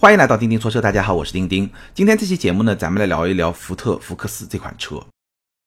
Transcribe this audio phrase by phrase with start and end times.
[0.00, 1.68] 欢迎来到钉钉说车，大家好，我是钉钉。
[1.92, 4.98] 今天这期节目呢，咱们来聊一聊福特福克斯这款车。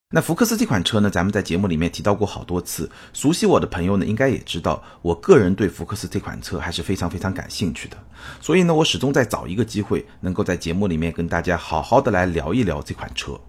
[0.10, 7.98] 那福克斯这款车呢，咱们在节目里面提到过好多次，熟悉我的朋友呢，应该也知道，我个人对福克斯这款车还是非常非常感兴趣的。
[8.42, 13.40] 所以呢，我始终在找一个机会，能够在节目里面跟大家好好的来聊一聊这款车。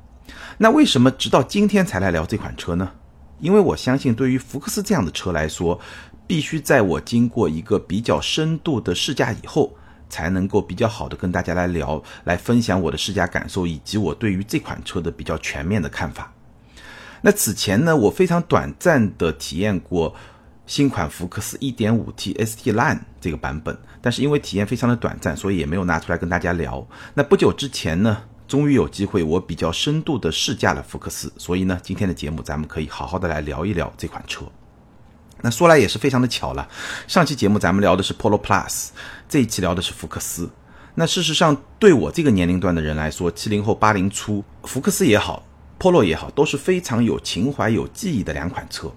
[0.59, 2.93] 那为什么直到今天才来聊这款车呢？
[3.41, 5.81] 因为我相信，对于福克斯这样的车来说，
[6.27, 9.75] 必须在我经过一个比较深度的试驾以后。
[10.15, 16.33] 才能够比较好的跟大家来聊，来分享我的试驾感受以及我对于这款车的比较全面的看法。
[17.23, 20.15] 那此前呢，我非常短暂的体验过
[20.67, 26.87] 新款福克斯 1.5T ST Line 这个版本，但是因为体验非常的短暂，所以也没有拿出来跟大家聊。
[27.15, 34.45] 那不久之前呢，终于有机会我比较深度的试驾了福克斯，所以呢，今天的节目咱们可以好好的来聊一聊这款车。
[35.45, 36.67] 那说来也是非常的巧了，
[37.07, 38.89] 上期节目咱们聊的是 Polo Plus，
[39.29, 40.49] 这一期聊的是福克斯。
[40.95, 45.45] 那事实上，对我这个年龄段的人来说，七零后、八零初，福克斯也好
[45.79, 48.91] ，Polo 也好，都是非常有情怀、有记忆的两款车。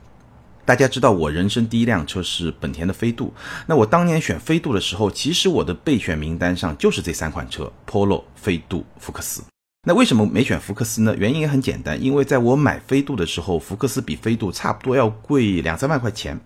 [0.64, 3.34] 大家知道，我人生第一辆车是本田的飞度。
[3.66, 9.44] 那我当年选飞度的时候，其实我的备选名单上就是这三款车：Polo、飞度、福克斯。
[9.88, 11.16] 那为什么没选福克斯呢？
[11.18, 16.38] 原因也很简单，因为在我买飞度的时候，福克斯比飞度差不多要贵两三万块钱，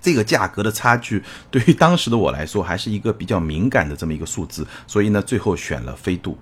[0.00, 6.38] 这个价格的差距对于当时的我来说还是一个比较敏感的这么一个数字，所以呢，最后选了飞度。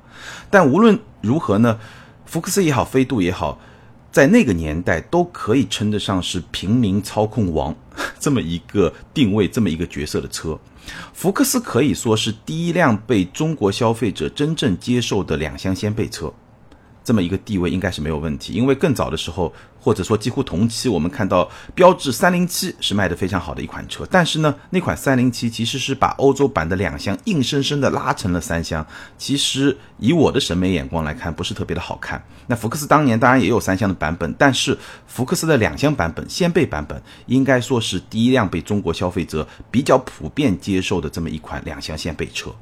[0.48, 1.77] 但无论如何呢，
[2.27, 3.59] 福克斯也好，飞度也好，
[4.12, 7.75] 在那个年代都可以称得上是平民操控王
[8.20, 10.56] 这么一个定位，这么一个角色的车。
[11.13, 16.33] 福克斯可以说是第一辆被中国消费者真正接受的两厢掀背车，
[17.03, 18.53] 这么一个地位应该是没有问题。
[18.53, 19.53] 因为更早的时候。
[19.83, 32.23] 或者说几乎同期，我们看到标致三零七是卖的非常好的一款车，但是呢，那款三零七其实是把欧洲版的两厢硬生生的拉成了三厢，其实以我的审美眼光来看，不是特别的好看。
[32.47, 42.55] 那福克斯当年当然也有三厢的版本，但是福克斯的两厢版本、掀背版本，应该说是第一辆被中国消费者比较普遍接受的这么一款两厢掀背车。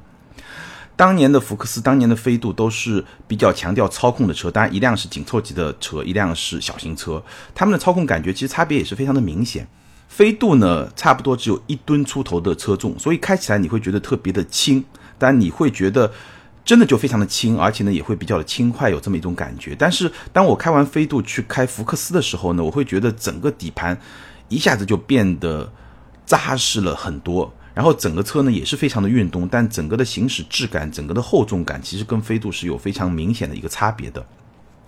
[0.99, 7.23] 当年的福克斯，当年的飞度都是比较强调操控的车，当然一辆是紧凑级的车，一辆是小型车，
[7.55, 9.65] 他们的操控感觉其实差别也是非常的明显。
[10.09, 14.83] 飞度呢，差不多只有一吨出头的车重，所以开起来你会觉得特别的轻，
[15.17, 16.11] 但你会觉得
[16.65, 19.73] 真的就非常的轻，而且呢也会比较的轻快，有这么一种感觉。
[19.79, 23.97] 但是当我开完飞度去开福克斯的时候呢，我会觉得整个底盘
[24.49, 25.71] 一下子就变得
[26.25, 27.53] 扎实了很多。
[27.73, 34.25] 然后整个车呢也是非常的运动，但整个的行驶质感、整个的厚重感，其实跟飞度是有非常明显的一个差别的。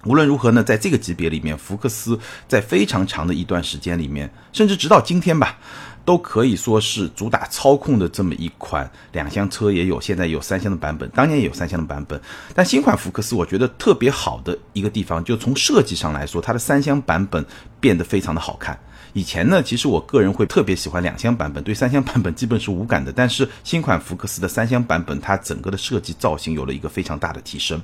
[0.06, 5.60] 无论如何呢，在这个级别里面，福克斯在非常长的一段时间里面，甚至直到今天吧，
[6.04, 12.20] 都可以说是主打操控的这么一款两厢车，也有现在有三厢的版本，当年也有三厢的版本。
[12.56, 17.46] 但新款福克斯，我觉得特别好的一个地方，就从设计上来说，它的三厢版本
[17.80, 18.76] 变得非常的好看。
[19.14, 23.12] 以前呢，其实我个人会特别喜欢两厢版本， 对三厢版本基本是无感的。
[23.12, 27.82] 但是新款福克斯的三厢版本，它整个的设计造型有了一个非常大的提升。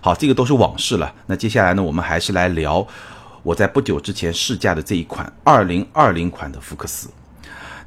[0.00, 1.12] 好，这个都是往事了。
[1.26, 2.86] 那接下来呢，我们还是来聊
[3.42, 7.08] 我在不久之前试驾的这一款2020款的福克斯。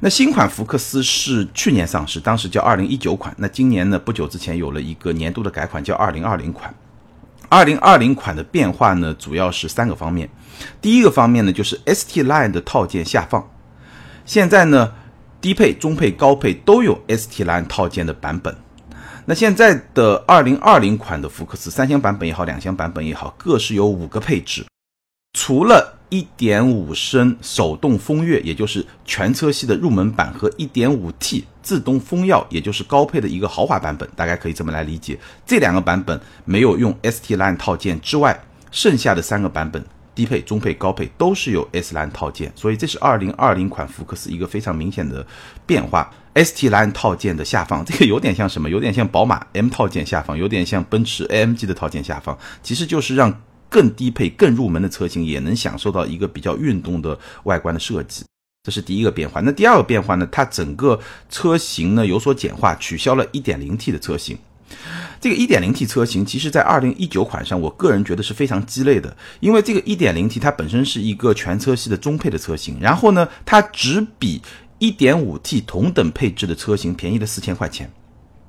[0.00, 3.34] 那新款福克斯是去年上市，当时叫2019款。
[3.38, 6.74] 那今年呢，不久之前有了一个年度的改款，叫2020款。
[7.50, 10.30] 二零二零款的变化呢，主要是三个方面。
[10.80, 13.50] 第一个方面呢，就是 ST Line 的套件下放。
[14.24, 14.92] 现在呢，
[15.40, 18.56] 低配、中配、高配都有 ST Line 套件的版本。
[19.26, 24.64] 那现在的二零二零款的福克斯三厢版本也好，两厢版本也好，各是有五个配置。
[25.32, 35.18] 除了1.5升手动风越，也就是全车系的入门版和 1.5T 自动风耀，也就是高配的一个豪华版本，大概可以这么来理解。
[35.46, 38.38] 这两个版本没有用 ST Line 套件之外，
[38.72, 39.84] 剩下的三个版本。
[40.12, 45.24] 低配、中配、高配都是有 S 蓝套件，所以这是二零二零款福克斯一个非常明显的
[45.64, 46.12] 变化。
[46.34, 48.68] ST 蓝套件的下放，这个有点像什么？
[48.68, 53.32] 有点像宝马 M 套件下放，有点像奔驰 AMG 的套件下放，其实就是让
[53.70, 58.22] 更低配、更入门的车型也能享受到一个比较运动的外观的设计。
[58.62, 59.40] 这是第一个变化。
[59.40, 60.28] 那第二个变化呢？
[60.30, 61.00] 它整个
[61.30, 64.36] 车型呢有所简化，取消了一点零 T 的车型。
[65.20, 74.40] 这个 1.0T 车型，其实在2019款上，我个人觉得是非常鸡肋的，因为这个 1.0T 它本身是一个全车系的中配的车型，然后呢，它只比
[74.78, 77.90] 1.5T 同等配置的车型便宜了四千块钱。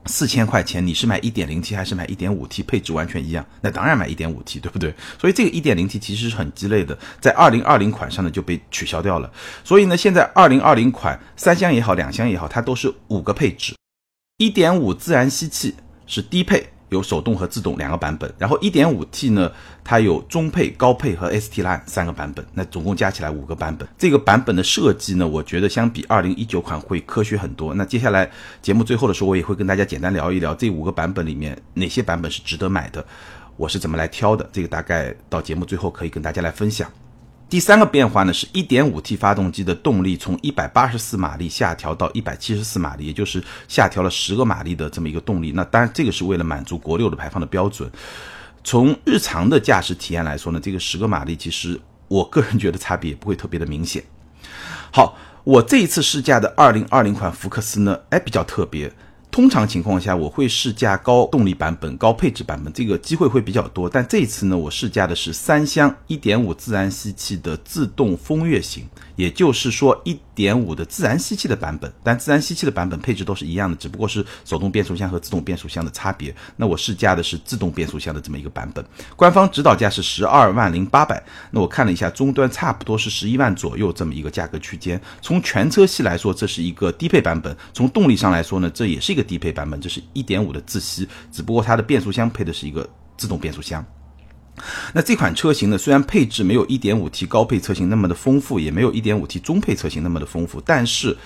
[0.06, 2.64] 四千块钱，你是买一点零 T 还是买一点五 T？
[2.64, 4.94] 配置完全一样，那当然买一点五 T，对不对？
[5.20, 9.32] 所以这个一点零 T 其实是很鸡肋的，在二零二零款上呢就被取消掉了。
[9.64, 13.76] 所以呢，现在二零二零款三厢也好，两厢也好，它都是五个配置。
[14.38, 15.76] 一点五自然吸气
[16.08, 16.68] 是低配。
[16.92, 19.50] 有手动和自动两个版本，然后 1.5T 呢，
[19.82, 23.88] 它有中配、高配和 ST Line 三个版本，那总共加起来五个版本。
[23.98, 27.74] 这个版本的设计呢，我觉得相比2019款会科学很多。
[27.74, 28.30] 那接下来
[28.62, 33.06] 节目最后的时候，我也会跟大家简单聊一聊这五个版本里面哪些版本是值得买的，
[33.56, 36.92] 我是怎么来挑的，这个大概到节目最后可以跟大家来分享。
[37.52, 45.52] 第三个变化呢是 1.5T 发动机的动力从184马力下调到174马力，也就是下调了十个马力的这么一个动力。
[45.54, 47.92] 那当然这个是为了满足国六的排放的标准。
[48.64, 51.78] 从日常的驾驶体验来说呢，这个十个马力其实
[52.08, 54.02] 我个人觉得差别也不会特别的明显。
[54.94, 58.90] 好，我这一次试驾的2020款福克斯呢，哎比较特别。
[59.32, 63.90] 通常情况下，我会试驾高动力版本、高配置版本，这个机会会比较多。
[63.90, 68.86] 但这次呢，我试驾的是三厢1.5自然吸气的自动风月型，
[69.16, 71.92] 也就是说1.5的自然吸气的版本。
[72.04, 76.36] 但自然吸气的版本配置都是一样的，只不过是手动变速箱和自动变速箱的差别。
[76.58, 78.86] 那我试驾的是自动变速箱的这么一个版本，
[79.16, 81.24] 官方指导价是十二万零八百。
[81.50, 85.02] 那我看了一下，终端差不多是十一万左右这么一个价格区间。
[85.22, 89.22] 从全车系来说，这是一个低配版本；从动力上来说呢，这也是一个。
[89.32, 92.86] 低配版本，这是一点五的自吸，只不过它的变速箱配的是一个
[93.16, 93.86] 自动变速箱。
[94.94, 101.18] 那这款车型呢，虽然配置没有一点五 T 高配车型那么的丰富，也没有一点五 T 中配车型那么的丰富，但是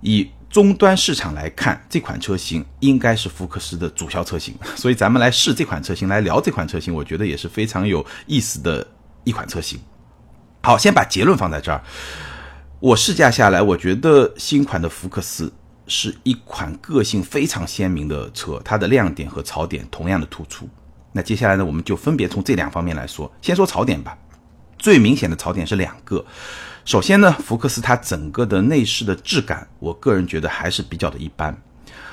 [0.00, 4.54] 以终端市场来看，这款车型应该是福克斯的主销车型。
[4.76, 8.86] 所以咱们来试这款车型，来聊这款车型，我觉得也是非常有意思的
[9.24, 9.78] 一款车型。
[10.62, 11.82] 好，先把结论放在这儿。
[12.80, 15.52] 我试驾下来，我觉得新款的福克斯。
[15.86, 20.66] 是一款个性非常鲜明的车，它的亮点和槽点同样的突出。
[21.16, 23.32] 那接下来呢，我们就分别从这两方面来说。
[23.40, 24.18] 先说槽点吧，
[24.76, 26.24] 最明显的槽点是两个。
[26.84, 31.56] 首先呢，福克斯它整个的内饰的质感，我个人觉得还是比较的一般。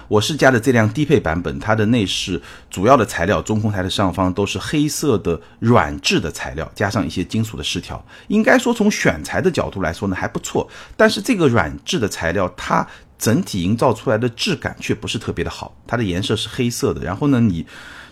[0.08, 2.40] 我试驾的这辆低配版本，它的内饰
[2.70, 8.06] 主要的材料，中控台的上方都是黑色的软质的材料，加上一些金属的饰条。
[8.28, 10.70] 应该说从选材的角度来说呢，还不错。
[10.96, 12.86] 但是这个软质的材料，它
[13.18, 15.74] 整体营造出来的质感却不是特别的好。
[15.88, 17.66] 它的颜色是黑色的，然后呢，你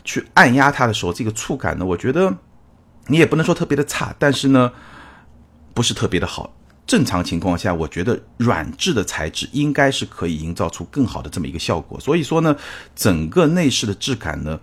[0.03, 2.35] 去按压它的时候，这个触感呢，我觉得
[3.07, 4.71] 你也不能说特别的差，但是呢，
[5.73, 6.53] 不是特别的好。
[6.85, 11.99] 正常情况下，我觉得软质的材质应该是可以营造出更好的这么一个效果。
[11.99, 12.55] 所以说呢，
[12.95, 14.59] 整个内饰的质感呢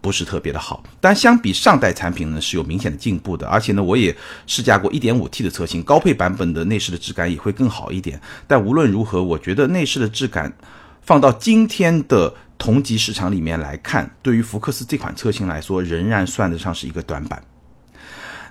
[0.00, 0.84] 不是特别的好。
[1.00, 3.48] 但相比上代产品呢是有明显的进步的。
[3.48, 4.16] 而且呢，我也
[4.46, 8.20] 试驾过 1.5T 的车型，高配版本的内饰的质感也会更好一点。
[8.46, 10.56] 但无论如何，我觉得内饰的质感
[11.02, 12.32] 放到今天的
[12.64, 17.42] 同级市场里面来看，对于福克斯这款车型来说，仍然算得上是一个短板。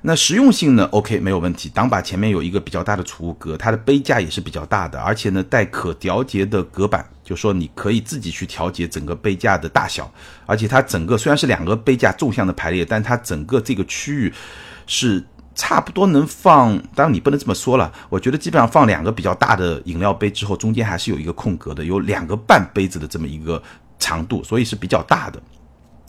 [0.03, 1.67] 那实用性呢？OK，没有问题。
[1.67, 10.13] 挡把前面有一个比较大的储物格，它的杯架也是比较大的，而且呢带可调节的隔板，就说你可以自己去调节整个杯架的大小。
[10.45, 14.31] 而且它整个虽然是两个杯架纵向的排列，但它整个这个区域
[14.85, 15.25] 是
[15.55, 23.61] 差不多能放，当然你不能这么说了，我觉得基本上放两个比较大的饮料杯之后，中间还是有一个空格的，有两个半杯子的这么一个
[23.99, 25.41] 长度，所以是比较大的。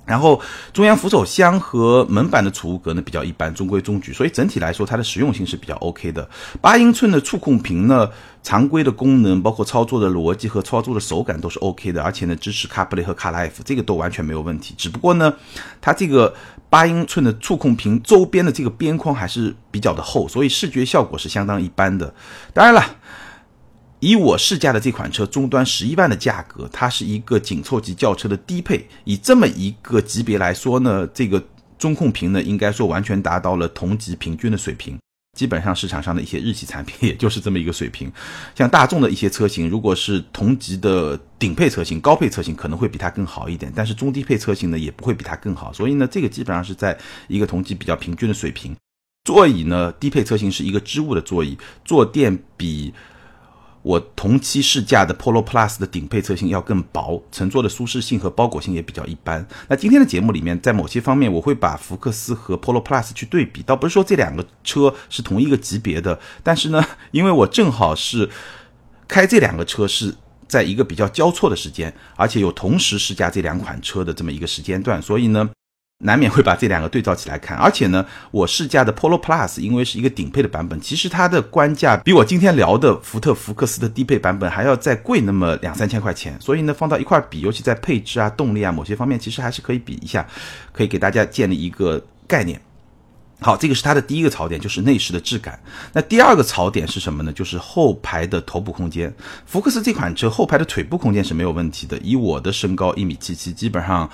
[0.06, 0.38] 然后
[0.70, 6.28] 中央扶手箱和门板的储物格呢比较一般，中规中矩，所以整体来说它的实用性是比较 OK 的。
[6.60, 8.06] 八英寸的触控屏呢，
[8.42, 14.74] 常规的功能包括操作的逻辑和操作的手感都是 OK 的，而且呢支持 CarPlay 和 CarLife，这个都完全没有问题。
[14.76, 15.32] 只不过呢，
[15.80, 16.34] 它这个
[16.68, 22.12] 八英寸的触控屏周边的这个边框还是比较的厚，所以视觉效果是相当一般的。
[22.52, 22.84] 当然了。
[24.04, 28.86] 以我试驾的这款车终端十一万的价格，它是一个紧凑级轿车的低配。
[29.04, 31.42] 以这么一个级别来说呢，这个
[31.78, 34.98] 中控屏呢，应该说完全达到了同级平均的水平。
[35.34, 38.12] 基本上市场上的一些日系产品， 也就是这么一个水平。
[38.54, 43.72] 像大众的一些车型，如果是同级的顶配车型、高配车型，可能会比它更好一点。
[43.74, 45.72] 但是中低配车型呢，也不会比它更好。
[45.72, 46.94] 所以呢，这个基本上是在
[47.26, 48.76] 一个同级比较平均的水平。
[49.24, 51.56] 座椅呢，低配车型是一个织物的座椅，
[51.86, 52.92] 坐垫比。
[53.84, 59.46] 我同期试驾的 Polo Plus 的顶配车型要更薄，乘坐的舒适性和包裹性也比较一般。
[59.68, 68.30] 那今天的节目里面，在某些方面我会把福克斯和 Polo Plus 去对比，倒不是说这两个车是同一个级别的，但是呢，因为我正好是
[69.06, 70.14] 开这两个车是
[70.48, 75.50] 在一个比较交错的时间，而且有同时试驾这两款车的这么一个时间段，所以呢。
[76.04, 90.26] 难免会把这两个对照起来看，而且呢，我试驾的 Polo Plus 因为是一个顶配的版本，其实它的官价比我今天聊的福特福克斯的低配版本还要再贵那么两三千块钱，所以呢，放到一块比，尤其在配置啊、动力啊某些方面，其实还是可以比一下，
[90.72, 92.60] 可以给大家建立一个概念。
[93.40, 95.58] 好，这个是它的第一个槽点，就是内饰的质感。
[95.92, 97.32] 那第二个槽点是什么呢？
[97.32, 99.12] 就是后排的头部空间。
[99.44, 101.98] 福克斯这款车后排的腿部空间是没有问题的。
[101.98, 104.08] 以我的身高一米七七，基本上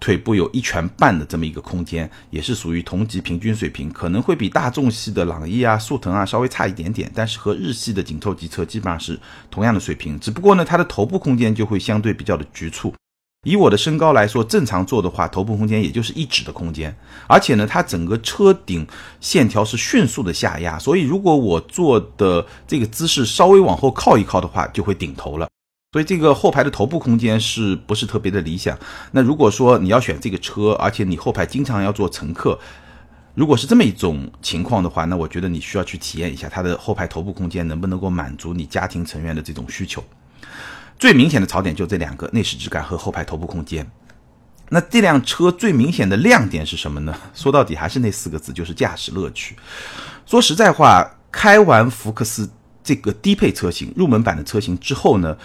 [0.00, 10.18] 腿部有一拳半的这么一个空间，也是属于同级平均水平，可能会比大众系的朗逸啊、速腾啊稍微差一点点，但是和日系的紧凑级车基本上是同样的水平。
[10.18, 12.92] 只不过呢，它的头部空间就会相对比较的局促。
[13.46, 16.94] 以我的身高来说，正常坐的话，头部空间也就是一指的空间，
[17.26, 18.86] 而且呢，它整个车顶
[19.20, 25.48] 线条是迅速的下压，所以如果我坐的这个姿势稍微往后靠一靠的话，就会顶头了。
[25.92, 28.78] 所以这个后排的头部空间是不是特别的理想？
[29.10, 32.56] 那如果说你要选这个车，而且你后排经常要坐乘客，
[33.34, 40.04] 如果是这么一种情况的话，那我觉得你需要去体验一下它的后排头部空间能不能够满足你家庭成员的这种需求。
[40.96, 43.90] 最明显的槽点就这两个：内饰质感和后排头部空间。
[44.68, 47.12] 那这辆车最明显的亮点是什么呢？
[47.34, 49.56] 说到底还是那四个字，就是驾驶乐趣。
[50.24, 52.48] 说实在话，开完福克斯
[52.84, 55.36] 这个低配车型、入门版的车型之后呢，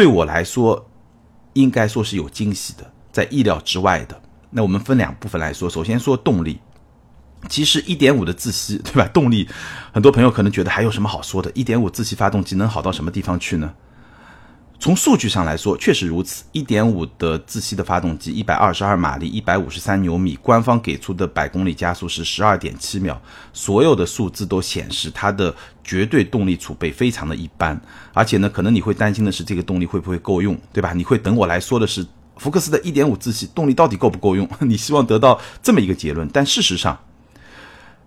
[0.00, 0.88] 对我来说，
[1.52, 4.18] 应该说是有惊喜的，在意料之外的。
[4.48, 6.58] 那我们分两部分来说，首先说动力。
[7.50, 9.06] 其实一点五的自吸，对吧？
[9.08, 9.46] 动力，
[9.92, 13.74] 很多朋友可能觉得还有什么好说的一点五自吸发动机能好到什么地方去呢？
[14.80, 16.42] 从数据上来说，确实如此。
[16.54, 23.20] 1.5的自吸的发动机，122马力，153牛米，官方给出的百公里加速是12.7秒，
[23.52, 27.78] 所有的数字都显示它的绝对动力储备非常的一般。
[28.14, 30.94] 而且呢，可能你会担心的是这个动力会不会够用，对吧？
[30.94, 32.06] 你会等我来说的是
[32.38, 34.48] 福克斯的1.5自吸动力到底够不够用？
[34.60, 36.98] 你希望得到这么一个结论，但事实上，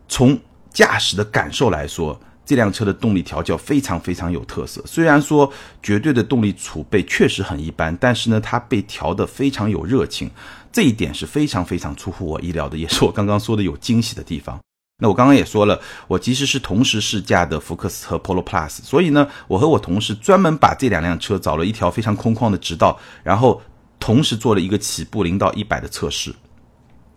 [0.07, 0.39] 从
[0.71, 2.19] 驾驶的感受来说。
[2.45, 10.29] 这辆车的动力调教非常非常有特色，虽然说绝对的动力储备确实很一般，但是呢，它被调得非常有热情，
[10.71, 14.59] 这一点是非常非常出乎我意料的，也是我刚刚说的有惊喜的地方。
[15.01, 23.61] 那我刚刚也说了，我其实是同时试驾的福克斯和 Polo Plus，所以呢，我和我同事专门把这两辆车找了一条非常空旷的直道，然后
[23.99, 26.33] 同时做了一个起步零到一百的测试。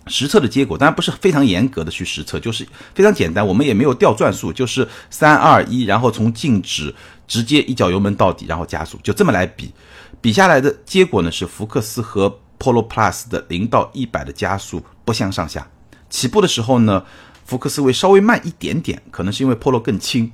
[0.08, 6.94] 实测的结果当然不是非常严格的去实测，就是非常简单，我们也没有调转速，就是三二一，然后从静止
[7.26, 9.72] 直接一脚油门到底，然后加速，就这么来比。
[10.20, 15.68] 比下来的结果呢是福克斯和 Polo Plus 的零到一百的加速不相上下。
[16.08, 17.04] 起步的时候呢，
[17.44, 20.30] 福克斯会稍微慢一点点，可能是因为 Polo 更轻。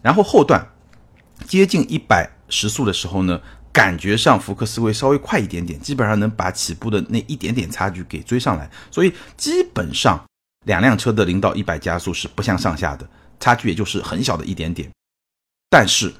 [0.00, 0.66] 然后后段
[1.46, 3.40] 接近一百时速的时候呢。
[3.72, 10.22] 感觉上福克斯会稍微快一点点，基本上能把起步的那一点点差距给追上来，所以基本上
[10.66, 13.08] 两辆车的零到一百加速是不相上下的，
[13.40, 14.90] 差距也就是很小的一点点。
[15.70, 16.12] 但是，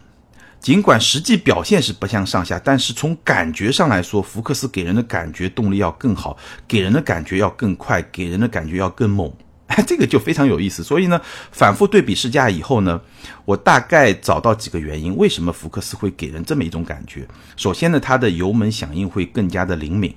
[0.61, 9.31] 尽管实际表现是不相上下，但是从感觉上来说，福克斯给人的感觉动力要更好，给人的感觉要更快，给人的感觉要更猛。
[9.87, 13.01] 这个就非常有意思，所以呢，反复对比试驾以后呢，
[13.45, 17.27] 我大概找到几个原因，为什么福克斯会给人这么一种感觉。
[17.57, 20.15] 首先呢，它的油门响应会更加的灵敏，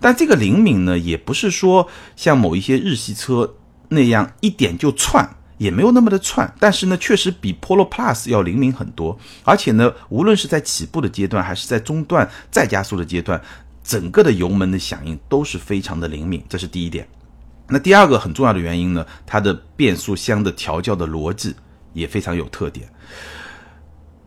[0.00, 3.54] 但这个灵敏呢，也不是说像某一些日系车
[3.88, 5.28] 那样一点就窜，
[5.58, 13.40] 也没有那么的窜，但是呢，确实比 Polo Plus 要灵敏很多，而且呢，无论是在起步的阶段，还是在中段再加速的阶段，
[13.82, 17.08] 整个的油门的响应都是非常的灵敏，这是第一点。
[17.70, 21.54] 那第二个很重要的原因呢，它的变速箱的调教的逻辑
[21.92, 22.88] 也非常有特点。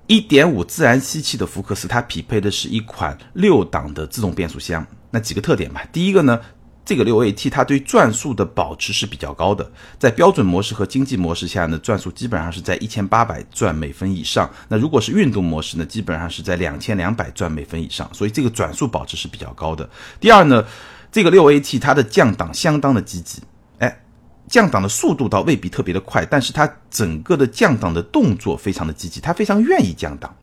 [0.08, 4.86] 一点五自然吸气的福克斯，它匹配的是一款六档的自动变速箱。
[5.10, 6.40] 那几个特点吧，第一个呢，
[6.86, 14.50] 这个六 AT 它对转速的保持是比较高的，在标准模式和经济模式下呢，转速基本上是在一千八百转每分以上。
[14.68, 19.90] 那如果是运动模式呢，基本上是在两千两百转每分以上，所以这个转速保持是比较高的。
[20.20, 20.64] 第二呢。
[21.12, 23.42] 这个六 AT 它的降档相当的积极，
[23.80, 24.02] 哎，
[24.48, 30.34] 降档的速度倒未必特别的快，但是它整个的降档的动作非常的积极，它非常愿意降档。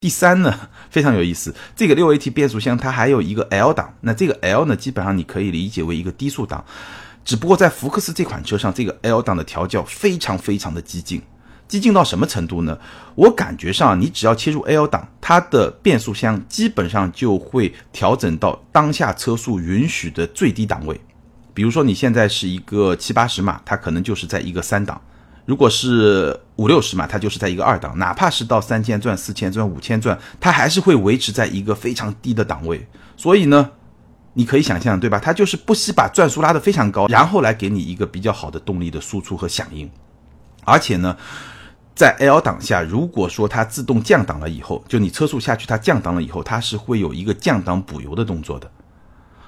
[0.00, 6.64] 第三呢， 非常有意思，这个六 AT 变速箱它还有一个 L 档，那这个 L 呢，基本上你可以理解为一个低速档，
[7.24, 11.20] 只不过在福克斯这款车上，这个 L 档的调教非常非常的激进。
[11.72, 12.78] 激进到什么程度呢？
[13.14, 21.00] 我感觉上，你只要切入 L 档，它的变速箱基本上就会调整到当下车速允许的最低档位。
[21.54, 25.00] 比如说你现在是一个七八十码，它可能就是在一个三档；
[25.46, 27.98] 如果是五六十码，它就是在一个二档。
[27.98, 32.86] 哪怕是到三千转、四千转、五千转，它还是会维持在一个非常低的档位。
[33.16, 33.70] 所以呢，
[34.34, 35.18] 你可以想象，对吧？
[35.18, 39.90] 它就是不惜把转速拉得非常高，然后来给你一个比较好的动力的输出和响应，
[40.66, 41.16] 而且呢。
[41.94, 48.70] 在 L 档下，如果说它自动降档了以后，就你车速下去，它降档了以后，它是会有一个降档补油的动作的。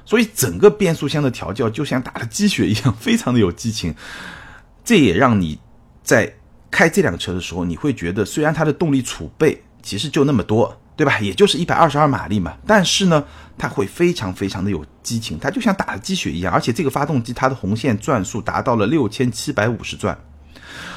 [0.05, 3.95] 所以整个变速箱的调教就像打了鸡血一样，非常的有激情。
[4.85, 5.59] 这也让你
[6.03, 6.31] 在
[6.71, 11.19] 开这辆车的时候，你会觉得虽然它的动力储备其实就那么多，对吧？
[11.21, 13.25] 也就是一百二十二马力嘛，但是呢，
[13.57, 20.19] 它会非常非常的有激情，它就像打了鸡血一样，而且这个发动机它的红线转速达到了六千七百五十转。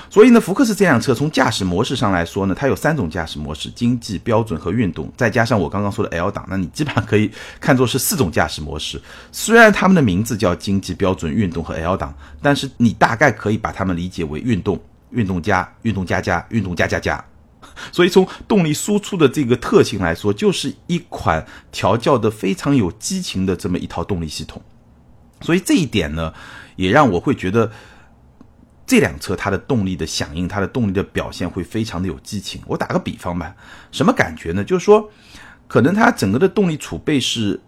[0.10, 9.02] 所以呢，福克斯这辆车从驾驶模式上来说呢，它有三种驾驶模式：经济、标准和运动，再加上我刚刚说的 L 档，那你基本上可以看作是四种驾驶模式。
[9.34, 14.80] 虽然它们的名字叫经济、标准、运动和 L 档，但是你大概可以把它们理解为运动、
[15.12, 17.24] 运动加、运动加加、运动加加加。
[17.92, 24.62] 所以从动力输出的这个特性来说，就是一款调教的非常有激情的这么一套动力系统。
[25.42, 26.34] 所以这一点呢，
[26.78, 27.70] 也让我会觉得。
[28.88, 32.62] 这辆车它的动力的响应，它的动力的表现会非常的有激情。
[32.66, 33.54] 我打个比方吧，
[33.92, 34.64] 什么感觉呢？
[34.64, 35.12] 就是说，
[35.68, 37.60] 可能它整个的动力储备是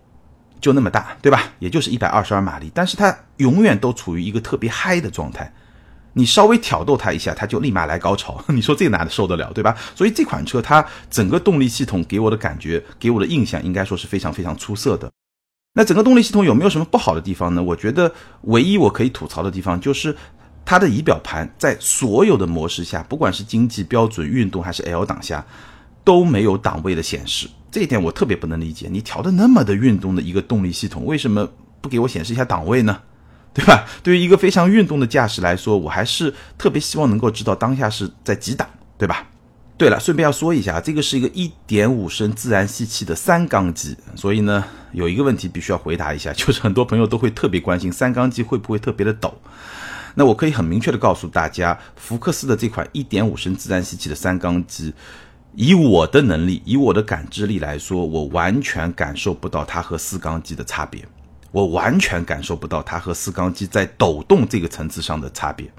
[0.62, 1.52] 就那么大，对吧？
[1.60, 5.54] 也就是一百二十二马力，但是它永远都处于一个特别嗨的状态。
[6.14, 8.42] 你稍微挑逗它一下，它就立马来高潮。
[8.48, 9.76] 你说这哪受得了，对吧？
[9.94, 15.12] 所以这款车它整个动力系统给我的感觉，给我的印象应该说是非常非常出色的。
[15.74, 17.62] 那整个动力系统有没有什么不好的地方呢？
[17.62, 20.16] 我觉得唯一我可以吐槽的地方就是。
[20.70, 25.44] 它的仪表盘在所有的模式下，不管是经济、标准、运动还是 L 档下，
[26.04, 27.50] 都没有档位的显示。
[27.72, 28.88] 这一点我特别不能理解。
[28.88, 31.50] 你调的那么的运动的一个动力系统，为什么
[31.82, 33.00] 不给我显示一下档位呢？
[33.52, 33.84] 对吧？
[34.04, 39.26] 对于一个非常运动的驾驶来说，我还是特别希望能够知道当下是在几档，对吧？
[39.76, 41.28] 对了，顺便要说一下，这个是一个
[41.68, 49.34] 1.5升自然吸气的三缸机，所以呢，有一个问题必须要回答一下，就是很多朋友都会特别关心三缸机会不会特别的抖。
[50.20, 54.94] 那我可以很明确的告诉大家，福克斯的这款1.5升自然吸气的三缸机，
[55.56, 61.08] 以我的能力，以我的感知力来说，我完全感受不到它和四缸机的差别，
[61.54, 65.72] 我完全感受不到它和四缸机在抖动这个层次上的差别。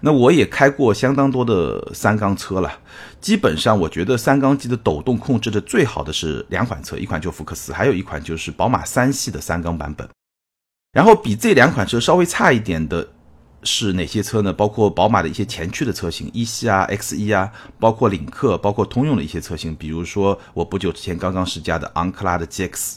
[0.00, 2.80] 那我也开过相当多的三缸车了，
[3.20, 10.08] 基本上我觉得三缸机的抖动控制的最好的是两款车，一款就福克斯，还有一款就是宝马三系的三缸版本。
[10.92, 13.08] 然后比这两款车稍微差一点的。
[13.64, 14.52] 是哪些车呢？
[14.52, 22.96] 包括宝马的一些前驱的车型，一系啊、X 一啊，包括领克，包括通用的一些车型，比如说我不久之前刚刚试驾的昂克拉的 GX。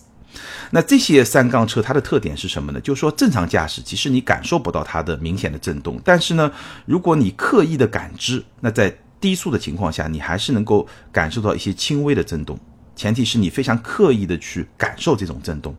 [0.72, 2.82] 那这些三缸车它的特点是什么呢？
[2.82, 6.52] 就是说正常驾驶其实你感受不到它的明显的震动，但是呢，
[6.86, 12.60] 如果你刻意的感知，那在低速的情况下，你还是能够感受到一些轻微的震动，
[12.96, 15.74] 前提是你非常刻意的去感受这种震动。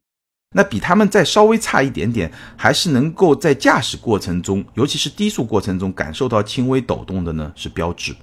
[0.53, 7.53] 那比他们再稍微差一点点，还是能够在驾驶过程中，尤其是低速过程中感受到轻微抖动的呢？
[7.55, 8.15] 是标致，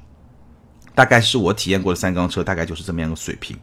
[0.96, 3.56] 大概是我体验过的三缸车，大概就是这么样的水平。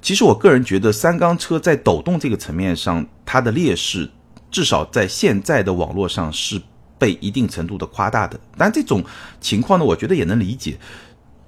[0.00, 4.08] 其实我个人觉得，三缸车在抖动这个层面上，它的劣势
[4.50, 6.58] 至少在现在的网络上是
[6.98, 8.40] 被一定程度的夸大的。
[8.56, 9.04] 但这种
[9.40, 10.78] 情况呢，我觉得也能理解。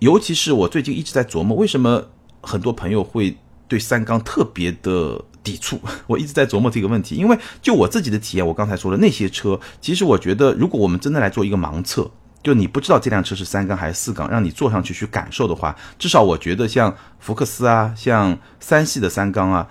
[0.01, 2.05] 尤其是我最近一直在琢磨，为什么
[2.43, 3.35] 很多朋友会
[3.67, 5.25] 对三缸特别的。
[5.43, 12.11] 抵触， 我一直在琢磨这个问题，因为就我自己的体验，我刚才说的那些车，其实我觉得，如果我们真的来做一个盲测，
[12.43, 19.69] 就你不知道这辆车是三缸还是四缸，让你坐上去去感受的话，至少我觉得像福克斯啊，像三系的三缸啊，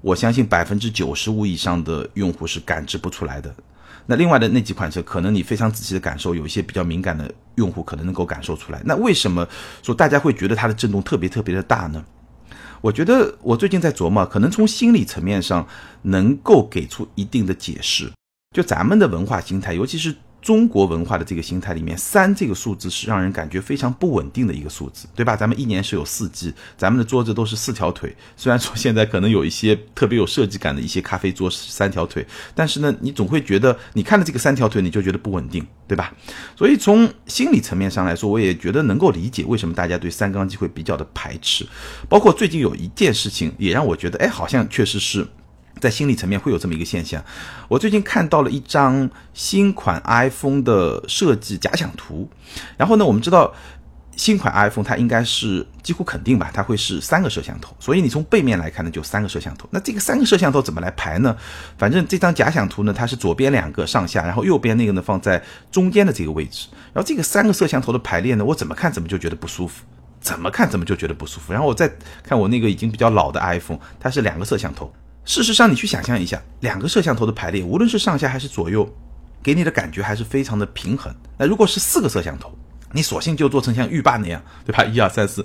[0.00, 3.54] 我相信百分之九十五以上的用户是感知不出来的。
[4.06, 8.82] 那另外的那几款车，可能你非常仔细的感受，有一些比较敏感的用户可能能够感受出来。
[8.84, 9.48] 那为什么
[9.82, 12.04] 说大家会觉得它的震动特别特别的大呢？
[12.84, 15.66] 我觉得我最近在琢磨，可能从心理层面上
[16.02, 18.12] 能够给出一定的解释。
[18.54, 20.14] 就咱们的文化心态，尤其是。
[20.44, 25.34] 中国文化的这个心态里面，三这个数字是让人感觉非常不稳定的一个数字，对吧？
[25.34, 28.14] 咱们一年是有四季，咱们的桌子都是四条腿。
[28.36, 36.12] 虽然说现在可能有一些特别有设计感的一些咖啡桌是三条腿，但是呢，你总会觉得你看了这个三条腿，你就觉得不稳定，对吧？
[36.54, 41.66] 所以从心理层面上来说，我也觉得能够理解为什么大家对三缸机会比较的排斥。
[42.06, 45.26] 包括最近有一件事情，也让我觉得，哎，好像确实是。
[45.84, 47.22] 在心理层面会有这么一个现象，
[47.68, 52.26] 我最近看到了一张新款 iPhone 的设计假想图，
[52.78, 53.52] 然后呢，我们知道
[54.16, 59.68] 新款 iPhone 它应该是几乎肯定吧，它会是三个摄像头，所以你从背面来看呢，就三个摄像头。
[59.72, 61.36] 那这个三个摄像头怎么来排呢？
[61.76, 69.84] 反正这张假想图呢，它是左边两个上下，然后右边那个呢放在中间的这个位置，然后这个三个摄像头的排列呢，我怎么看怎么就觉得不舒服，
[70.18, 71.52] 怎么看怎么就觉得不舒服。
[71.52, 71.92] 然后我再
[72.22, 74.90] 看我那个已经比较老的 iPhone，它是两个摄像头。
[75.24, 78.88] 事实上，你去想象一下，两个摄像头的排列，无论是上下还是左右，
[79.42, 81.14] 给你的感觉还是非常的平衡。
[81.38, 82.56] 那如果是四个摄像头，
[82.92, 84.84] 你索性就做成像浴霸那样，对吧？
[84.84, 85.44] 一二三四，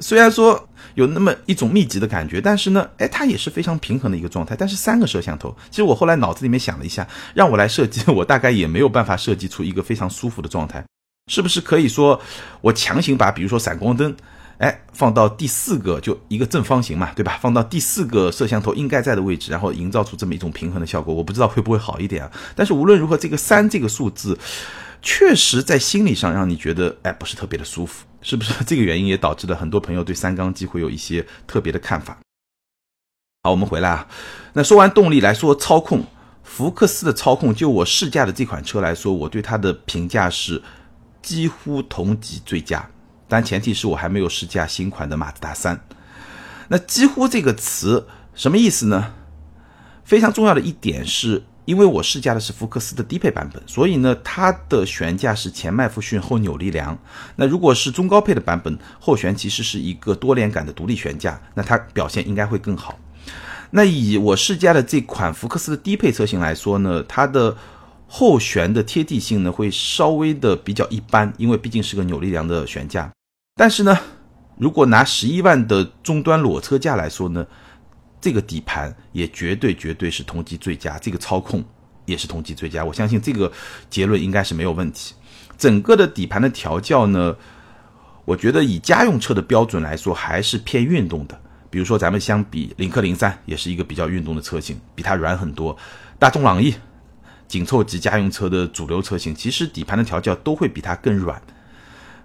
[0.00, 4.56] 虽然说有那么一种密集的感觉，但是呢，哎，它也是非常平衡的一个状态。
[4.56, 10.82] 但是三个摄像头，其实我后来脑子里面想了一下，让我来设计，我大概也没有办法设计出一个非常舒服的状态。
[11.30, 12.18] 是不是可以说，
[12.60, 14.14] 我强行把比如说闪光灯，
[14.58, 17.38] 哎，放到第四个，就一个正方形嘛，对吧？
[17.40, 22.30] 放到第四个摄像头应该在的位置，然后营造出这么一种平衡的效果，我不知道会不会好一点啊？
[22.54, 24.38] 但是无论如何，这个三这个数字。
[25.02, 28.64] 确实，在心理上让你觉得，哎，不是特别的舒服，是不是？
[28.64, 32.18] 这个原因也导致了很多朋友对三缸机会有一些特别的看法。
[33.44, 34.08] 好，我们回来啊。
[34.54, 36.02] 那说完动力来说操控，
[36.42, 40.60] 福克斯的操控，就我试驾的这款车来说，我对它的评价是
[41.22, 42.90] 几乎同级最佳。
[43.28, 45.80] 但前提是我还没有试驾新款的马自达三。
[46.68, 49.12] 那几乎这个词什么意思呢？
[50.04, 51.44] 非常重要的一点是。
[51.66, 56.96] 因为我试驾的是福克斯的低配版本，所以呢，它的悬架是前麦弗逊后扭力梁。
[57.34, 62.96] 那如果是中高配的版本，后悬其实是一个多连杆的独立悬架，那它表现应该会更好。
[63.72, 67.56] 那以我试驾的这款福克斯的低配车型来说呢，它的
[68.06, 73.10] 后悬的贴地性呢会稍微的比较一般，因为毕竟是个扭力梁的悬架。
[73.54, 73.98] 但是呢，
[74.56, 77.46] 如果拿十一万的终端裸车价来说呢？
[78.18, 81.62] 这个底盘也绝对绝对是同级最佳，这个操控
[82.06, 83.52] 也是同级最佳，我相信这个
[83.88, 85.14] 结论应该是没有问题。
[85.56, 87.36] 整个的底盘的调教呢，
[88.24, 91.38] 我觉得以家用车的标准来说还是偏运动的。
[91.70, 95.76] 比如说咱们相比领克零三，也是一个比较运动的车型，比它软很多。
[96.18, 96.74] 大众朗逸，
[97.48, 101.40] 紧凑级家用车的主流车型，其实底盘的调教都会比它更软，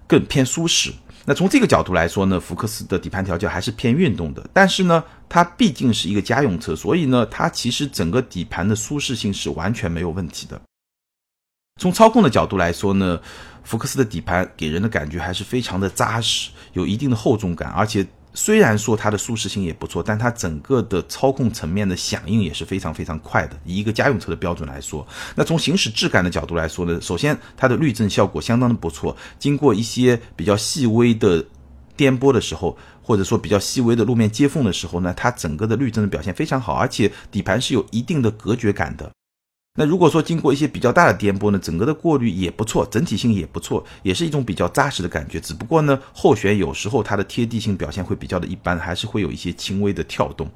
[0.06, 0.92] 更偏舒适。
[1.24, 10.60] 那从这个角度来说呢，福克斯的底盘调教还是偏运动的，但是呢，它毕竟是一个家用车，所以呢，它其实整个底盘的舒适性是完全没有问题的。
[11.80, 13.20] 从操控的角度来说呢，
[13.62, 18.06] 福克斯的底盘给人的感觉还是非常的扎实，有一定的厚重感，而且。
[18.34, 23.56] 虽然说它的舒适性也不错，但它整个的操控层面的响应也是非常非常快的。
[23.64, 31.44] 以一个家用车的标准来说，那从行驶质感的角度来说呢，首先它的滤震效果相当的不错，经过一些比较细微的
[31.96, 39.10] 颠簸的时候，或者说比较细微的路面接缝的时候呢，它整个的滤震的表现非常好，而且底盘是有一定的隔绝感的。
[39.74, 45.40] 那如果说经过一些比较大的颠簸呢，整个的过滤也不错，整体性也不错，也是一种比较扎实的感觉。
[45.40, 50.50] 只不过呢，后悬有时候它的贴地性表现会比较的一般，还是会有一些轻微的跳动。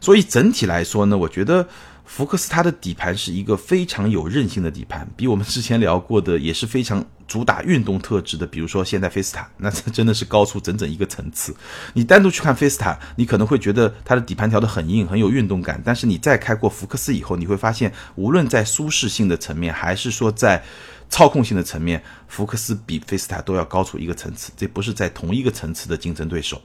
[0.00, 1.68] 所以整体来说呢，我觉得。
[2.08, 11.54] 福克斯它的底盘是一个非常有韧性的底盘，比我们之前聊过的也是非常主打运动特质的，比如说现代菲斯塔，那这真的是高出整整一个层次。
[11.92, 20.64] 你单独去看菲斯塔，你可能会觉得它的底盘调得很硬，很有运动感，但是你再开过福克斯以后，你会发现，无论在舒适性的层面，还是说在
[21.08, 26.60] 操控性的层面，福克斯比菲斯塔都要高出一个层次，这不是在同一个层次的竞争对手。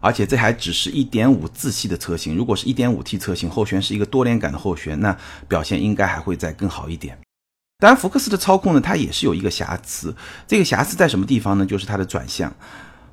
[0.00, 5.16] 而且这还只是一点五自吸的车型，如果是一点五 T 车型，后悬是一个多连杆的后悬，那
[5.48, 7.18] 表现应该还会再更好一点。
[7.80, 10.12] 当然，福克斯的操控呢，它也是有一个瑕疵，
[10.48, 11.64] 这个瑕疵在什么地方呢？
[11.64, 12.52] 就是它的转向。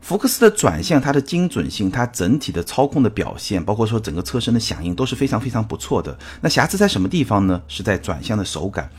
[0.01, 6.17] 福克斯的转向，它的精准性，它整体的操控的表现，包括说整个车身的响应，都是非常非常不错的。
[6.41, 7.62] 那瑕疵在什么地方呢？
[7.67, 8.89] 是在转向的手感，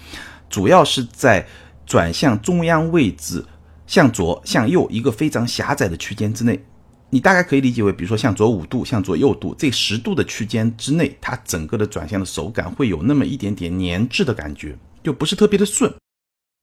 [0.49, 1.45] 主要是在
[1.85, 3.45] 转向中央位置
[3.89, 6.65] 向左向右一个非常狭窄的区间之内。
[7.11, 15.95] 你大概可以理解为，比如说向左五度，向左右度，这十度的区间之内，它整个的转向的手感会有那么一点点粘滞的感觉，就不是特别的顺。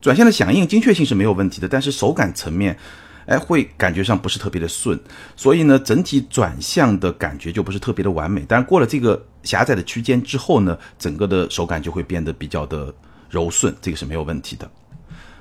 [0.03, 2.77] 转向的响应精确性是没有问题的，但是手感层面，
[3.25, 4.99] 哎，会感觉上不是特别的顺。
[5.38, 8.43] 所以呢，整体转向的感觉就不是特别的完美。
[8.45, 12.93] 但过了这个狭窄的区间之后呢，整个的手感就会变得比较的
[13.29, 14.69] 柔顺，这个是没有问题的。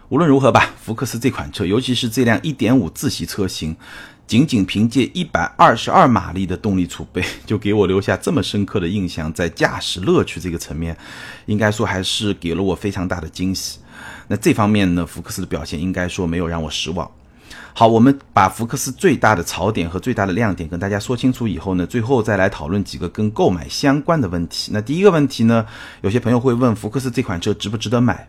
[0.08, 3.76] 无论如何吧，福克斯这款车，尤其是这辆1.5自吸车型。
[4.26, 10.96] 仅仅凭借一百二十二马力的动力储备， 就给我留下这么深刻的印象，在驾驶乐趣这个层面，
[11.46, 13.78] 应该说还是给了我非常大的惊喜。
[14.28, 17.10] 那这方面呢，福克斯的表现应该说没有让我失望。
[17.74, 24.70] 好，我们把福克斯最大的槽点和最大的亮点跟大家说清楚以后呢，最后再来讨论几个跟购买相关的问题。
[24.72, 25.66] 那第一个问题呢，
[26.00, 28.28] 有些朋友会问福克斯这款车值不值得买？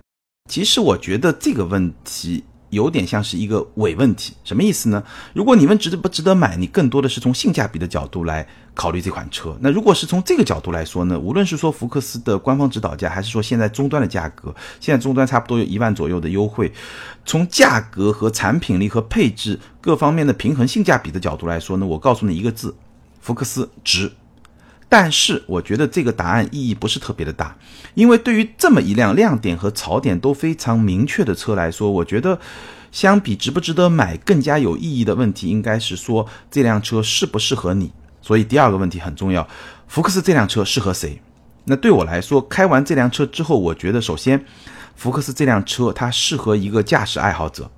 [0.49, 2.43] 其实我觉得这个问题。
[2.73, 5.01] 有点像是一个伪问题，什么意思呢？
[5.33, 9.57] 如果你问值得不值得买，你更多的是从性价比的角度来考虑这款车。
[9.61, 11.17] 那如果是从这个角度来说呢？
[11.17, 16.71] 无论是说福克斯的官方指导价，还是说现在终端的价格，现在终端差不多有一万左右的优惠。
[17.23, 22.75] 从价格和产品力和配置各方面的平衡性价比的角度来说呢，我告诉你一个字：
[23.21, 24.11] 福克斯值。
[24.93, 27.57] 但是我觉得这个答案意义不是特别的大，
[27.95, 32.39] 因为对于这么一辆亮点和槽点都非常明确的车来说，我觉得
[32.91, 37.91] 相比值不值得买，更加有意义的问题应该是说这辆车适不适合你。
[38.21, 39.47] 所以第二个问题很重要，
[39.87, 41.19] 福克斯这辆车适合谁？
[41.65, 44.45] 那对我来说，开完这辆车之后，我觉得首先，
[44.95, 47.71] 福克斯这辆车它适合一个驾驶爱好者。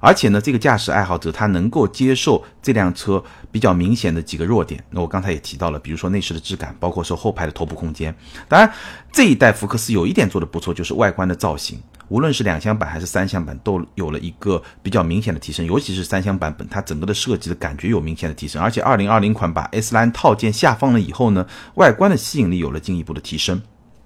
[0.00, 4.82] 而且呢，这个驾驶爱好者他能够接受这辆车比较明显的几个弱点。
[4.90, 8.14] 那我刚才也提到了，比如说内饰的质感，包括说后排的头部空间。
[8.48, 8.72] 当然，
[9.12, 15.66] 这一代福克斯有一点做的不错，就是外观的造型，无论是两厢版还是三厢版，都有了一个比较明显的提升。
[15.66, 18.62] 尤其是三厢版本，它整个的设计的感觉有明显的提升。
[18.62, 23.60] 而且2020款把 S Line 套件下放了以后呢，外观的吸引力有了进一步的提升。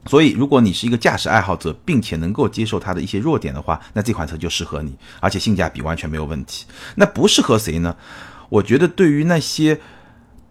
[0.07, 6.67] 所以，如果你是一个驾驶爱好者，并且能够接受它的一些弱点的话，那这款车就适合你，而且性价比完全没有问题。
[6.97, 7.97] 那不适合谁呢？
[8.51, 9.81] 我觉得对于那些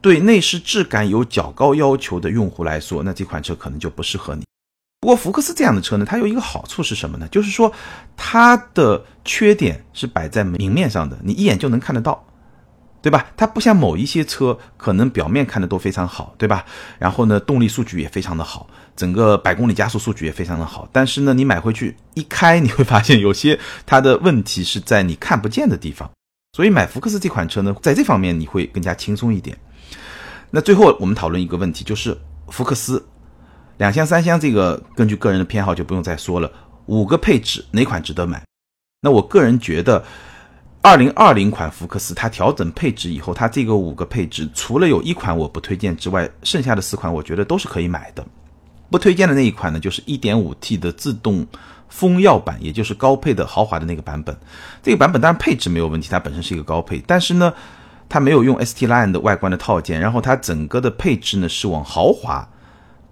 [0.01, 4.43] 对内饰质感有较高要求的用户来说，那这款车可能就不适合你。
[5.01, 7.27] 不过福克斯这样的车呢，它有一个好处是什么呢？
[7.27, 7.71] 就是说
[8.17, 12.25] 它的缺点是摆在明面上的，你一眼就能看得到。
[13.03, 13.27] 对吧？
[13.35, 16.63] 它不像某一些车，可能表面看的都非常好，对吧？
[16.97, 20.87] 然后呢，动力数据也非常的好，整个百公里加速数据也非常的好。
[20.91, 26.09] 但是呢，你买回去一开，你会发现有些它的问题是在你看不见的地方。
[26.55, 29.57] 所以买福克斯这款车呢，在这方面你会更加轻松一点。
[30.51, 32.17] 那最后我们讨论一个问题，就是
[32.49, 33.03] 福克斯
[33.77, 36.51] 两厢、三厢这个，根据个人的偏好就不用再说了。
[36.85, 38.43] 五个配置哪款值得买？
[39.01, 40.03] 那我个人觉得。
[40.85, 48.25] 二零二零款福克斯，它调整配置以后，它这个五个配置，除了有一款我不推荐之外，剩下的四款我觉得都是可以买的。
[48.93, 51.47] 不推荐的那一款呢，就是 1.5T 的自动
[51.89, 54.37] 风耀版，也就是高配的豪华的那个版本。
[54.83, 57.51] 这个版本当然配置没有问题，它本身是一个高配，但是呢，
[58.07, 62.47] 它没有用 ST Line 的外观的套件，然后它整个的配置呢是往豪华。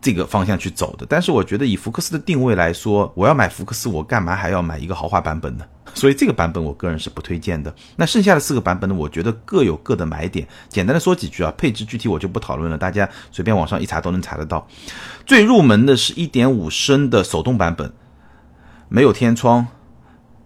[0.02, 5.66] 这个方向去走的，但是我觉得以福克斯的定位来说，我要买福克斯，我干嘛还要买一个豪华版本呢？
[5.94, 7.72] 所以这个版本我个人是不推荐的。
[7.98, 10.48] 那剩下的四个版本呢，我觉得各有各的买点。
[10.70, 14.66] 简单的说几句啊，配置具体我就不讨论了，大家随便网上一查都能查得到。
[15.26, 17.94] 最入门的是一点五升的手动版本，
[18.90, 19.68] 没有天窗，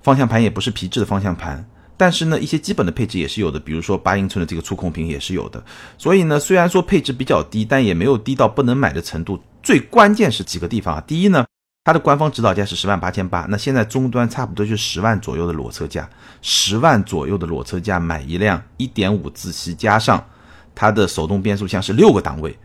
[0.01, 1.65] 方向盘也不是皮质的方向盘。
[1.97, 5.63] 但是呢，一些基本的配置也是有的，比如说八英寸的这个触控屏也是有的。
[5.97, 9.41] 所以呢，虽然说配置比较低，但也没有低到不能买的程度。
[9.63, 11.45] 最关键是几个地方啊，第一呢，
[11.85, 16.09] 它的官方指导价是十万八千八，那现在终端差不多就十万左右的裸车价，
[16.41, 20.21] 十万左右的裸车价买一辆一点五自吸，加上
[20.75, 22.59] 它的手动变速箱是六个档位，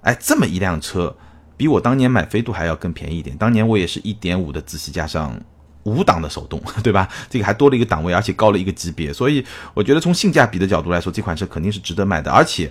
[0.00, 1.14] 哎，这么一辆车，
[1.58, 3.36] 比我当年买飞度还要更便宜一点。
[3.36, 5.38] 当年我也是一点五的自吸加上。
[5.86, 7.08] 五档的手动， 对吧？
[7.30, 12.30] 这个还多了一个档位，而且高了一个级别，所以我觉得从性价比的角度来说，这款车肯定是值得买的。
[12.30, 12.70] 而且，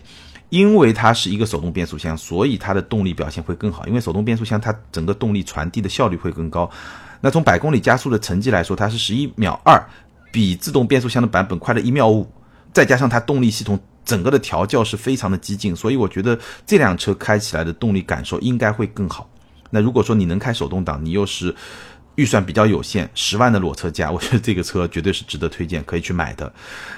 [0.49, 3.88] 因为它是一个手动变速箱，所以它的动力表现会更好。
[3.88, 6.69] 因为手动变速箱它整个动力传递的效率会更高。
[7.21, 9.82] 那从百公里加速的成绩来说，它是十一秒二，
[10.32, 12.30] 比自动变速箱的版本快了一秒五。
[12.73, 19.30] 再加上它动力系统整个的调教是非常的激进，所以我觉得这辆车开起来的动力感受应该会更好。
[19.71, 21.56] 那如果说你能开手动挡，你又是。
[22.15, 26.51] 预算比较有限，十万的裸车价， 我觉得这个车绝对是值得推荐，可以去买的。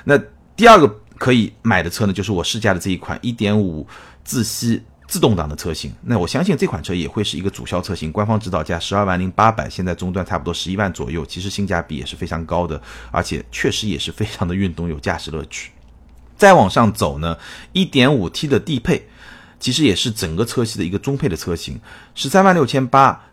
[0.03, 0.17] 那
[0.55, 3.85] 第二个可以买的车呢，就是我试驾的这一款1.5
[4.23, 5.93] 自吸自动挡的车型。
[6.01, 15.71] 那我相信这款车也会是一个主销车型，官方指导价十二万零八百，现在终端差不多十一万左右，其实性价比也是非常高的，而且确实也是非常的运动，有驾驶乐趣。
[16.35, 17.37] 再往上走呢
[17.73, 19.07] ，1.5T 的低配，
[19.59, 21.79] 其实也是整个车系的一个中配的车型，
[22.13, 23.26] 十三万六千八。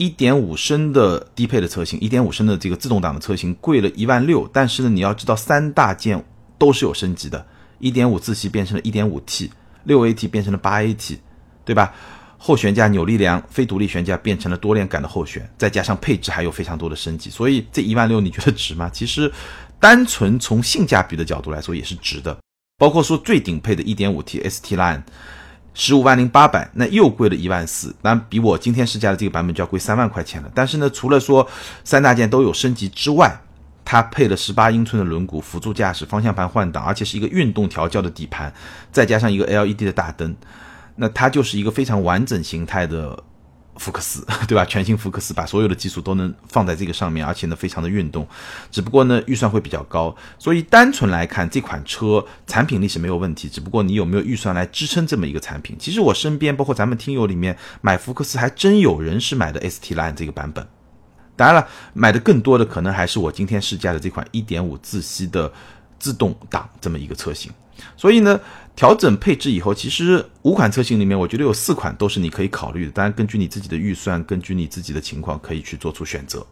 [0.00, 6.24] 一点五升的低配的车型，一点五升的这个自动挡的车型贵了一万六，但是呢，你要知道三大件
[6.56, 7.46] 都是有升级的，
[7.78, 9.50] 一点五自吸变成了一点五 T，
[9.84, 11.18] 六 AT 变成了八 AT，
[11.66, 11.92] 对吧？
[12.38, 18.88] 后悬架扭力梁非独立悬架变成了多连杆的后悬，再加上配置还有非常多的升级，所以这一万六你觉得值吗？
[18.88, 19.30] 其实，
[19.78, 22.34] 单纯从性价比的角度来说也是值的，
[22.78, 25.02] 包括说最顶配的一点五 T ST Line。
[25.74, 30.50] 十五万零八百，那又贵了一万四，那比我今天试驾的这个版本就要贵三万块钱了。
[30.54, 31.46] 但是呢，除了说
[31.84, 33.40] 三大件都有升级之外，
[33.84, 38.52] 它配了十八英寸的轮毂，辅助驾驶，方向盘换挡，而且是一个运动调教的底盘，
[38.92, 40.36] 再加上一个 LED 的大灯，
[40.96, 43.22] 那它就是一个非常完整形态的。
[43.76, 44.64] 福克斯， 对吧？
[44.64, 48.26] 全新福克斯把所有的技术都能放在这个上面，而且呢非常的运动。
[48.70, 53.48] 只不过呢预算会比较高，所以单纯来看这款车产品力是没有问题。
[53.48, 55.76] 只不过你有没有预算来支撑这么一个产品？
[55.78, 60.66] 其实我身边包括咱们听友里面买福克斯还真有人是买的 ST Line 这个版本。
[61.36, 65.50] 当然了，买的更多的可能还是我今天试驾的这款1.5自吸的
[65.98, 67.50] 自动挡这么一个车型。
[67.96, 68.40] 所以呢，
[68.74, 72.90] 调整配置以后，其实五款车型里面，我觉得有四款都是你可以考虑的。
[72.90, 76.46] 当然，根据你自己的预算，根据你自己的情况，可以去做出选择。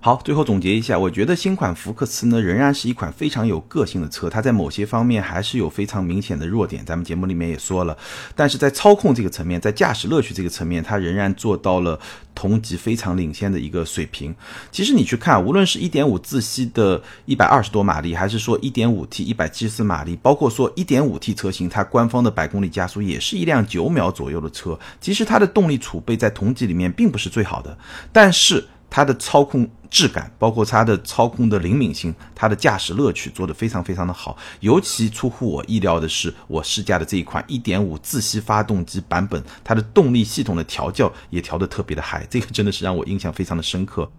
[0.00, 4.30] 好，最后总结一下，我觉得新款福克斯呢，仍然是一款非常有个性的车。
[4.30, 7.98] 它在某些方面还是有非常明显的弱点，咱们节目里面也说了。
[8.36, 11.98] 但是在操控这个层面，在驾驶乐趣这个层面，它仍然做到了
[12.32, 14.32] 同级非常领先的一个水平。
[14.70, 24.78] 其实你去看，无论是一点五自吸的一百二十多马力，还是说一点五 T 一百七十四马力，包括说一点五 T 车型，它官方的百公里加速也是一辆九秒左右的车。
[25.00, 27.76] 其实它的动力储备在同级里面并不是最好的，
[28.12, 28.64] 但是。
[28.90, 34.36] 它的操控质感，包括它的操控的灵敏性，它的驾驶乐趣做得非常非常的好。
[34.60, 44.10] 尤其出乎我意料的是，我试驾的这一款1.5自吸发动机版本，它的动力系统的调教也调得特别的嗨，这个真的是让我印象非常的深刻。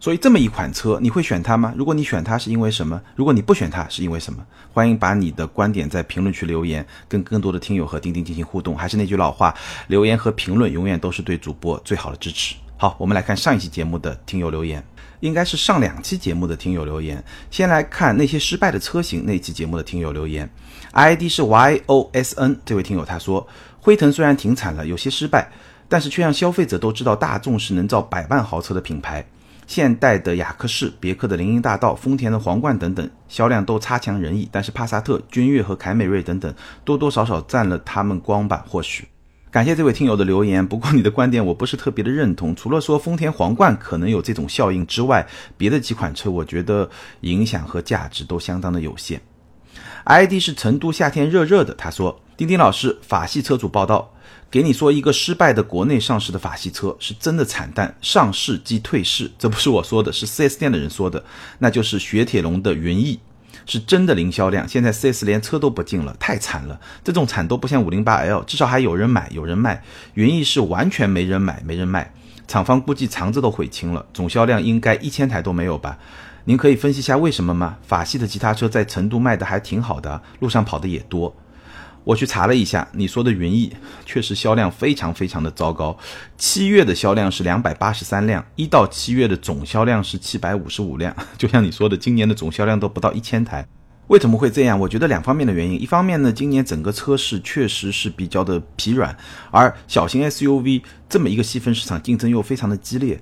[0.00, 1.72] 所以这么一款车，你会选它吗？
[1.74, 3.00] 如果你选它是因为什么？
[3.16, 4.44] 如果你不选它是因为什么？
[4.70, 8.76] 欢迎把你的观点在评论区留言，跟更多的听友和钉钉进行互动。
[8.76, 9.54] 还是那句老话，
[9.86, 12.56] 留言和评论永远都是对主播最好的支持。
[12.84, 14.84] 好，我们来看上一期节目的听友留言，
[15.20, 17.24] 应该是上两期节目的听友留言。
[17.50, 20.46] 先来看那些失败的车型那期节目的听友留言
[20.92, 23.48] ，ID 是 YOSN 这位听友他说，
[23.80, 25.50] 辉腾虽然停产了，有些失败，
[25.88, 29.26] 但是却让消费者都知道大众是能造百万豪车的品牌。
[29.66, 39.08] 现代的雅克士、别克的林荫大道、丰田的皇冠等等，销量都差强人意，但是帕萨特、君越和凯美瑞等等，多多少少占了他们光吧，或许。
[39.54, 42.52] 感谢这位听友的留言， 不过你的观点我不是特别的认同。
[42.56, 45.24] 除了说丰田皇冠可能有这种效应之外，
[45.56, 46.90] 别的几款车我觉得
[47.20, 49.22] 影响和价值都相当的有限。
[50.06, 54.12] ID 是成都夏天热热的，他说：丁丁老师，法系车主报道，
[54.50, 61.24] 给你说一个失败的国内上市的法系车是真的惨淡，上市即退市，这不是我说的，是 4S 店的人说的，
[61.60, 63.20] 那就是雪铁龙的云逸。
[63.66, 66.80] 是真的零销量，现在 4S 连车都不进了，太惨了。
[67.02, 69.82] 这种惨都不像 508L，至少还有人买，有人卖。
[70.14, 72.12] 云逸是完全没人买，没人卖，
[72.46, 75.98] 厂方估计肠子都悔青了，总销量应该一千台都没有吧？
[76.44, 77.76] 您可以分析一下为什么吗？
[77.86, 81.34] 法系的其他车在成都卖的还挺好的，路上跑的也多。
[82.04, 83.72] 我去查了一下，你说的云逸
[84.04, 85.96] 确实销量非常非常的糟糕。
[86.36, 91.16] 七月的销量是两百八十三辆，一到七月的总销量是七百五十五辆。
[91.38, 93.66] 就像你说的，今年的总销量都不到一千台。
[94.08, 94.78] 为什么会这样？
[94.78, 95.80] 我觉得两方面的原因。
[95.80, 99.16] 一方面呢，今年整个车市确实是比较的疲软，
[99.50, 103.18] 而小型 SUV 这么一个细分市场竞争又非常的激烈。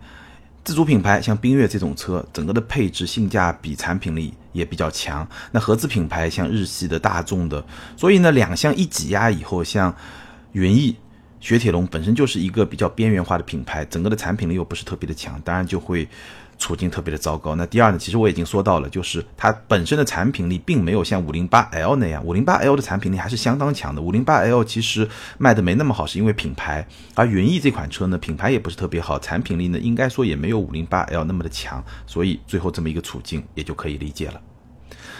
[0.64, 5.26] 自主品牌像缤越这种车，整个的配置、性价比、产品力也比较强。
[5.50, 7.64] 那合资品牌像日系的、大众的，
[7.96, 9.94] 所以呢，两项一挤压以后，像
[10.52, 10.96] 云逸、
[11.40, 16.08] 雪铁龙本身就是一个比较边缘化的品牌，整个的产品力又不是特别的强，当然就会。
[16.62, 17.56] 处境特别的糟糕。
[17.56, 17.98] 那第二呢？
[17.98, 24.00] 其实我已经说到了，就是它本身的产品力并没有像五零八 L 那样，五零八 L 的产品力还是相当强的。
[24.00, 26.86] 五零八 L 其实卖的没那么好，是因为品牌。
[27.16, 34.40] 而云逸这款车呢，品牌也不是特别好，产品力呢应该说也没有五零八 L 那么的强，所以最后这么一个处境也就可以理解了。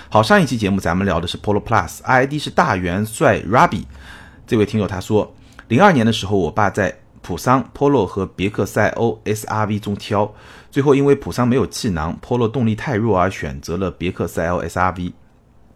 [0.09, 3.83] 好，上一期节目咱们聊的是 Polo Plus，ID 是大元帅 Rabi，
[4.47, 5.35] 这位听友他说，
[5.67, 7.01] 零二年的时候，我爸在。
[7.25, 10.35] 普桑、Polo 和别克赛欧 SRV 中挑，
[10.73, 15.13] 最后因为普桑没有气囊，Polo 动力太弱而选择了别克赛 L S R V。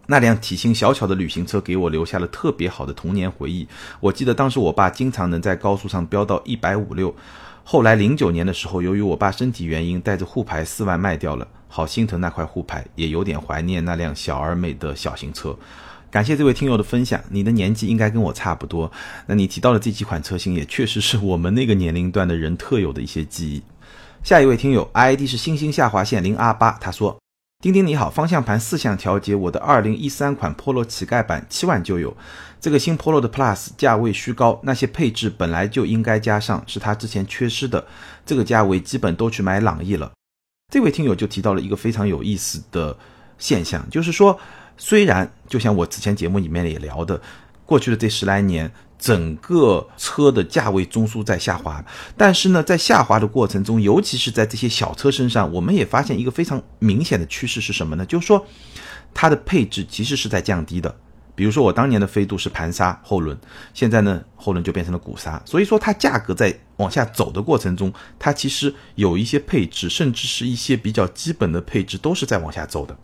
[0.07, 3.67] 那辆体型小巧的旅行车给我留下了特别好的童年回忆。
[3.99, 7.15] 我记得当时我爸经常能在高速上飙到一百五六。
[7.63, 15.55] 后来零九年的时候，由于我爸身体原因，带着沪牌四万卖掉了，好心疼那块沪牌，也有点怀念那辆小而美的小型车。
[16.09, 18.91] 感谢这位听友的分享，你的年纪应该跟我差不多。
[19.27, 23.61] 那你提到的这几款车型，也确实是我们那个年龄段的人特有的一些记忆。
[24.27, 27.17] 下一位听友，ID 是星星下划线零 R 八，他说
[27.63, 32.13] ：“丁丁你好，方向盘四项调节，我的二零一三款 Polo 乞丐版七万就有。
[32.59, 37.87] 这个新 Polo 的 Plus 价位虚高，那些配置本来就应该加上，是他之前缺失的。
[38.25, 40.11] 这个价位基本都去买朗逸了。”
[40.73, 42.97] 这位听友就提到了一个非常有意思的
[43.37, 44.37] 现象，就是说。
[44.75, 47.19] 虽然就像我之前节目里面也聊的，
[47.65, 51.83] 过去的这十来年，整个车的价位中枢在下滑，
[52.17, 58.05] 但是呢，在下滑的过程中，尤其是在这些小车身上，我们也发现一个非常明显的趋势是什么呢？
[58.05, 58.45] 就是说，
[59.13, 60.95] 它的配置其实是在降低的。
[61.35, 63.37] 比如说我当年的飞度是盘刹后轮，
[63.71, 72.97] 现在呢后轮就变成了鼓刹，所以说它价格在往下走的过程中，它其实有一些配置，甚至是一些比较基本的配置都是在往下走的。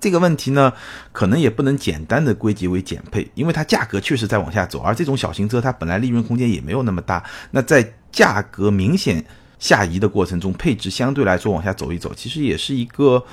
[0.00, 0.72] 这个问题呢，
[1.12, 7.24] 可能也不能简单的归结为减配，因为它价格确实在往下走，而这种小型车它本来利润空间也没有那么大。
[7.50, 9.24] 那在价格明显
[9.58, 13.24] 下移的过程中，配置相对来说往下走一走，其实也是一个，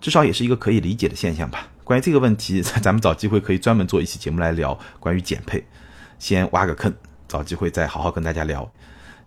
[0.00, 1.68] 至少也是一个可以理解的现象吧。
[1.84, 5.64] 关于这个问题，咱们找机会可以专门做一期节目来聊关于减配。
[6.18, 6.92] 先挖个坑，
[7.28, 8.70] 找机会再好好跟大家聊。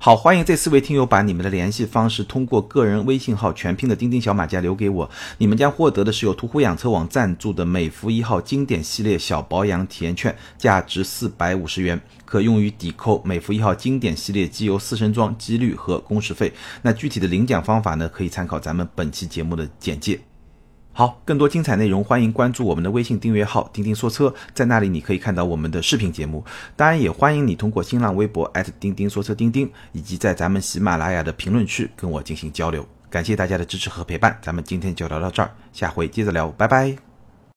[0.04, 16.52] 好，欢迎这四位听友把你们的联系方式通过个人微信号全拼的钉钉小马甲留给我，你们将获得的是由途虎养车网赞助的美孚一号经典系列小保养体验券，价值四百五十元，可用于抵扣美孚一号经典系列机油四升装机滤和工时费。
[16.82, 20.20] 那具体的领奖方法呢，可以参考咱们本期节目的简介。
[20.94, 26.44] 好，更多精彩内容，欢迎关注我们的微信订阅号“钉钉说车”，在那里你可以看到我们的视频节目。
[26.76, 32.86] 当然，也欢迎你通过新浪微博钉钉说车钉钉，以及在咱们喜马拉雅的评论区跟我进行交流。
[33.10, 37.11] 感谢大家的支持和陪伴，咱们今天就聊到这儿，下回接着聊，拜拜。